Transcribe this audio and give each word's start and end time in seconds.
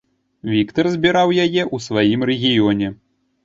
Віктар 0.53 0.89
збіраў 0.95 1.35
яе 1.45 1.47
ў 1.47 1.77
сваім 1.91 2.29
рэгіёне. 2.33 2.95